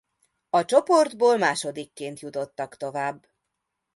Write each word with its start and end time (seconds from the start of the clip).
A 0.49 0.65
csoportból 0.65 1.37
másodikként 1.37 2.19
jutottak 2.19 2.77
tovább. 2.77 3.27